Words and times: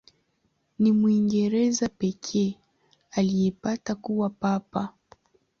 Ni 0.79 0.91
Mwingereza 0.91 1.89
pekee 1.89 2.57
aliyepata 3.11 3.95
kuwa 3.95 4.29
Papa. 4.29 4.93